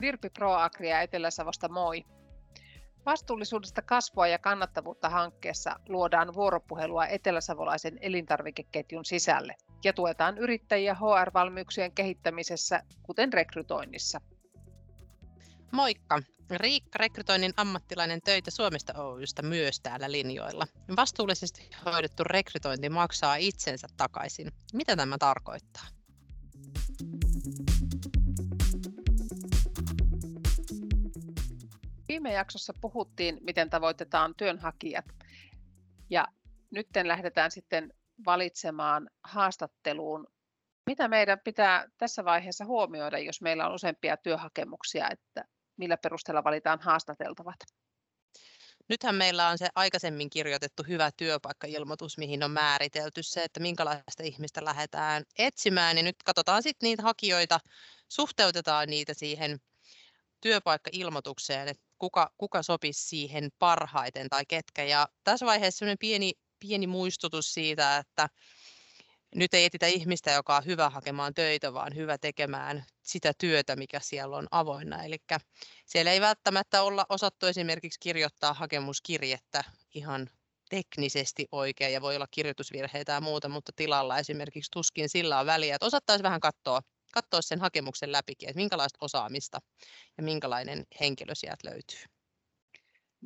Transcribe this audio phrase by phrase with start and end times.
[0.00, 2.04] Virpi ProAgria Etelä-Savosta moi.
[3.06, 12.82] Vastuullisuudesta kasvua ja kannattavuutta hankkeessa luodaan vuoropuhelua eteläsavolaisen elintarvikeketjun sisälle ja tuetaan yrittäjiä HR-valmiuksien kehittämisessä,
[13.02, 14.20] kuten rekrytoinnissa.
[15.72, 16.22] Moikka!
[16.56, 20.66] Riikka, rekrytoinnin ammattilainen töitä Suomesta Oystä myös täällä linjoilla.
[20.96, 24.52] Vastuullisesti hoidettu rekrytointi maksaa itsensä takaisin.
[24.72, 25.84] Mitä tämä tarkoittaa?
[32.18, 35.04] Viime jaksossa puhuttiin, miten tavoitetaan työnhakijat.
[36.10, 36.26] Ja
[36.70, 37.94] nyt lähdetään sitten
[38.26, 40.26] valitsemaan haastatteluun.
[40.86, 45.44] Mitä meidän pitää tässä vaiheessa huomioida, jos meillä on useampia työhakemuksia, että
[45.76, 47.56] millä perusteella valitaan haastateltavat?
[48.88, 54.64] Nythän meillä on se aikaisemmin kirjoitettu hyvä työpaikkailmoitus, mihin on määritelty se, että minkälaista ihmistä
[54.64, 55.96] lähdetään etsimään.
[55.96, 57.58] Ja nyt katsotaan sitten niitä hakijoita,
[58.08, 59.58] suhteutetaan niitä siihen
[60.40, 64.84] työpaikkailmoitukseen, että kuka, kuka sopisi siihen parhaiten tai ketkä.
[64.84, 68.28] Ja tässä vaiheessa pieni, pieni muistutus siitä, että
[69.34, 74.00] nyt ei etitä ihmistä, joka on hyvä hakemaan töitä, vaan hyvä tekemään sitä työtä, mikä
[74.00, 75.04] siellä on avoinna.
[75.04, 75.16] Eli
[75.86, 80.30] siellä ei välttämättä olla osattu esimerkiksi kirjoittaa hakemuskirjettä ihan
[80.70, 85.74] teknisesti oikein ja voi olla kirjoitusvirheitä ja muuta, mutta tilalla esimerkiksi tuskin sillä on väliä,
[85.74, 86.80] että osattaisiin vähän katsoa,
[87.22, 89.58] katsoa sen hakemuksen läpikin, että minkälaista osaamista
[90.16, 92.04] ja minkälainen henkilö sieltä löytyy.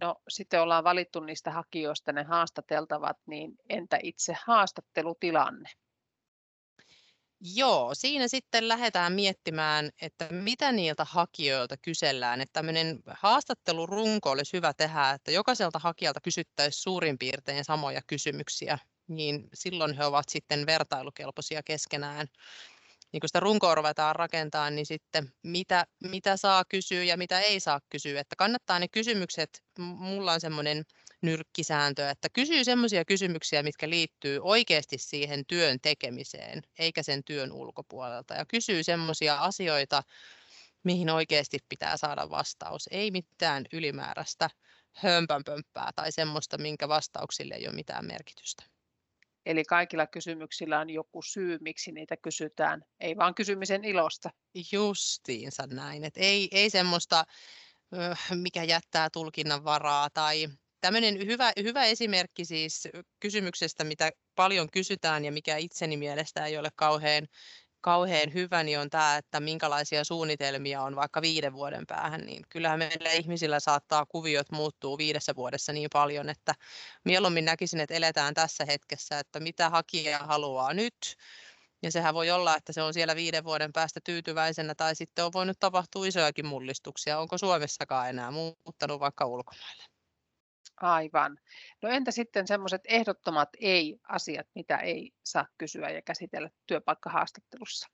[0.00, 5.70] No sitten ollaan valittu niistä hakijoista ne haastateltavat, niin entä itse haastattelutilanne?
[7.40, 12.40] Joo, siinä sitten lähdetään miettimään, että mitä niiltä hakijoilta kysellään.
[12.40, 19.48] Että tämmöinen haastattelurunko olisi hyvä tehdä, että jokaiselta hakijalta kysyttäisiin suurin piirtein samoja kysymyksiä, niin
[19.54, 22.26] silloin he ovat sitten vertailukelpoisia keskenään.
[23.12, 27.60] Niin kun sitä runkoa ruvetaan rakentamaan, niin sitten mitä, mitä saa kysyä ja mitä ei
[27.60, 28.20] saa kysyä.
[28.20, 30.84] Että kannattaa ne kysymykset, mulla on semmoinen
[31.22, 38.34] nyrkkisääntö, että kysyy semmoisia kysymyksiä, mitkä liittyy oikeasti siihen työn tekemiseen, eikä sen työn ulkopuolelta.
[38.34, 40.02] Ja kysyy semmoisia asioita,
[40.84, 42.88] mihin oikeasti pitää saada vastaus.
[42.90, 44.50] Ei mitään ylimääräistä
[44.92, 48.77] hömpänpömppää tai semmoista, minkä vastauksille ei ole mitään merkitystä.
[49.48, 54.30] Eli kaikilla kysymyksillä on joku syy, miksi niitä kysytään, ei vaan kysymisen ilosta.
[54.72, 57.24] Justiinsa näin, että ei, ei semmoista,
[58.34, 60.48] mikä jättää tulkinnan varaa tai
[60.80, 62.88] tämmöinen hyvä, hyvä esimerkki siis
[63.20, 67.26] kysymyksestä, mitä paljon kysytään ja mikä itseni mielestä ei ole kauhean,
[67.80, 72.78] kauhean hyvä, niin on tämä, että minkälaisia suunnitelmia on vaikka viiden vuoden päähän, niin kyllähän
[72.78, 76.54] meillä ihmisillä saattaa kuviot muuttuu viidessä vuodessa niin paljon, että
[77.04, 81.16] mieluummin näkisin, että eletään tässä hetkessä, että mitä hakija haluaa nyt,
[81.82, 85.32] ja sehän voi olla, että se on siellä viiden vuoden päästä tyytyväisenä tai sitten on
[85.32, 87.18] voinut tapahtua isojakin mullistuksia.
[87.18, 89.97] Onko Suomessakaan enää muuttanut vaikka ulkomaille?
[90.80, 91.38] Aivan.
[91.82, 97.88] No entä sitten semmoiset ehdottomat ei-asiat, mitä ei saa kysyä ja käsitellä työpaikkahaastattelussa?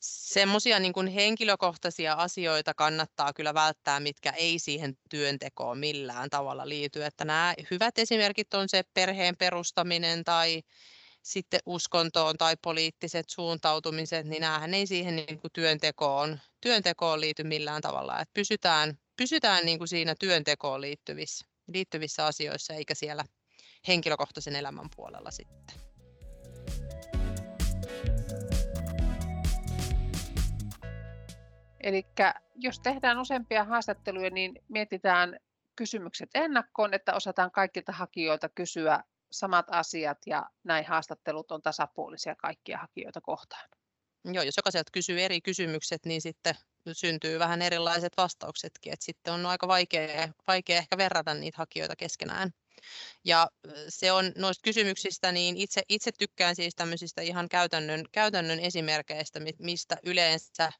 [0.00, 7.04] Semmoisia niin henkilökohtaisia asioita kannattaa kyllä välttää, mitkä ei siihen työntekoon millään tavalla liity.
[7.04, 10.62] Että nämä hyvät esimerkit on se perheen perustaminen tai
[11.22, 17.82] sitten uskontoon tai poliittiset suuntautumiset, niin näähän ei siihen niin kuin työntekoon, työntekoon liity millään
[17.82, 18.20] tavalla.
[18.20, 23.24] Että pysytään, pysytään niin kuin siinä työntekoon liittyvissä liittyvissä asioissa eikä siellä
[23.88, 25.76] henkilökohtaisen elämän puolella sitten.
[31.80, 32.06] Eli
[32.54, 35.38] jos tehdään useampia haastatteluja, niin mietitään
[35.76, 42.78] kysymykset ennakkoon, että osataan kaikilta hakijoilta kysyä samat asiat ja näin haastattelut on tasapuolisia kaikkia
[42.78, 43.68] hakijoita kohtaan.
[44.32, 46.54] Joo, jos jokaiselta kysyy eri kysymykset, niin sitten
[46.92, 52.50] syntyy vähän erilaiset vastauksetkin, että sitten on aika vaikea, vaikea ehkä verrata niitä hakijoita keskenään.
[53.24, 53.48] Ja
[53.88, 59.96] se on noista kysymyksistä, niin itse, itse tykkään siis tämmöisistä ihan käytännön, käytännön esimerkkeistä, mistä
[60.04, 60.72] yleensä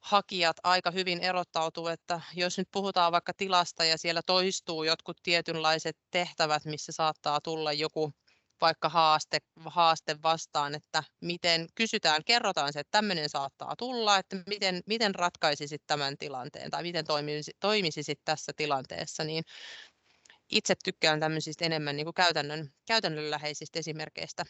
[0.00, 5.96] hakijat aika hyvin erottautuu, että jos nyt puhutaan vaikka tilasta ja siellä toistuu jotkut tietynlaiset
[6.10, 8.12] tehtävät, missä saattaa tulla joku
[8.60, 14.80] vaikka haaste, haaste vastaan, että miten kysytään, kerrotaan se, että tämmöinen saattaa tulla, että miten,
[14.86, 19.44] miten ratkaisisit tämän tilanteen tai miten toimisisit, toimisisit tässä tilanteessa, niin
[20.50, 24.44] itse tykkään tämmöisistä enemmän niin kuin käytännön, käytännönläheisistä esimerkkeistä.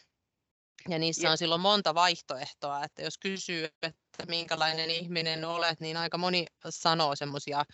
[0.88, 6.18] Ja niissä on silloin monta vaihtoehtoa, että jos kysyy, että minkälainen ihminen olet, niin aika
[6.18, 7.64] moni sanoo semmoisia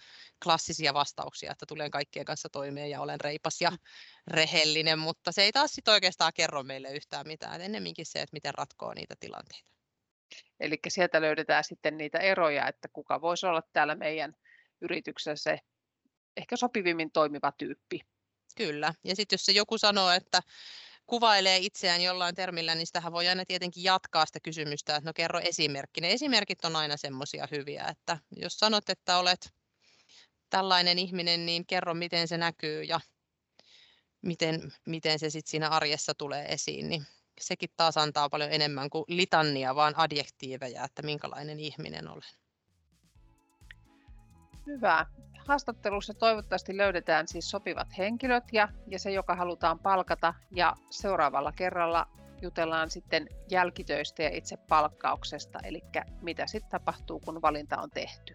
[0.45, 3.77] klassisia vastauksia, että tulen kaikkien kanssa toimeen ja olen reipas ja mm.
[4.27, 7.61] rehellinen, mutta se ei taas sit oikeastaan kerro meille yhtään mitään.
[7.61, 9.71] Ennemminkin se, että miten ratkoo niitä tilanteita.
[10.61, 14.35] Eli sieltä löydetään sitten niitä eroja, että kuka voisi olla täällä meidän
[14.81, 15.59] yrityksessä se
[16.37, 18.01] ehkä sopivimmin toimiva tyyppi.
[18.57, 18.95] Kyllä.
[19.05, 20.41] Ja sitten jos se joku sanoo, että
[21.11, 25.41] kuvailee itseään jollain termillä, niin sitähän voi aina tietenkin jatkaa sitä kysymystä, että no kerro
[25.41, 26.01] esimerkki.
[26.01, 29.53] Ne esimerkit on aina semmoisia hyviä, että jos sanot, että olet
[30.51, 33.01] tällainen ihminen, niin kerro miten se näkyy ja
[34.23, 37.07] miten, miten se sitten siinä arjessa tulee esiin, niin
[37.41, 42.31] sekin taas antaa paljon enemmän kuin litannia, vaan adjektiiveja, että minkälainen ihminen olen.
[44.71, 45.07] Hyvä.
[45.47, 50.35] Haastattelussa toivottavasti löydetään siis sopivat henkilöt ja, ja se, joka halutaan palkata.
[50.51, 52.07] Ja seuraavalla kerralla
[52.43, 55.83] jutellaan sitten jälkitöistä ja itse palkkauksesta, eli
[56.23, 58.35] mitä sitten tapahtuu, kun valinta on tehty.